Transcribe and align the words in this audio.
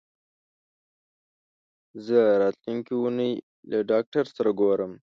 زه 2.05 2.19
راتلونکې 2.41 2.93
اونۍ 2.99 3.31
له 3.69 3.79
ډاکټر 3.91 4.25
سره 4.35 4.49
ګورم. 4.59 4.91